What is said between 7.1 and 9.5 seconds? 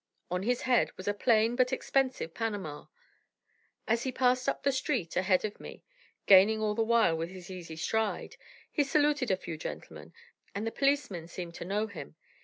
with his easy stride, he saluted a